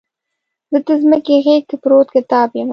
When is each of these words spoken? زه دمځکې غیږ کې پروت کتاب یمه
زه 0.71 0.77
دمځکې 0.87 1.35
غیږ 1.45 1.63
کې 1.69 1.77
پروت 1.83 2.07
کتاب 2.15 2.47
یمه 2.57 2.69